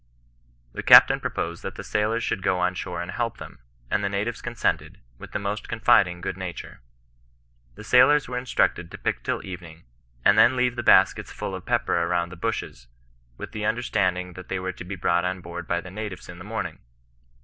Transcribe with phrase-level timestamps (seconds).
[0.73, 3.59] The Captain propoised that the sailors should go on shore and help them;
[3.91, 6.81] and the natives consented, with the most confiding good nature.
[7.75, 9.83] The sailors were instructed to pick till evening,
[10.25, 12.87] and then leave the baskets full of pepper around the bushes,
[13.37, 16.39] with the understanding that they were to be brought on board by the natives in
[16.39, 16.79] the morning.